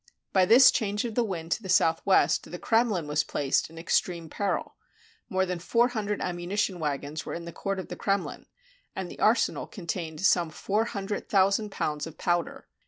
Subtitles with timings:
[0.33, 4.31] By this change of the wind to the southwest the Kremlin was placed in extreme
[4.31, 4.75] peril.
[5.29, 8.47] More than four hundred ammunition wagons were in the court of the Kremlin,
[8.95, 12.67] and the arsenal contained some four hundred thousand pounds of powder.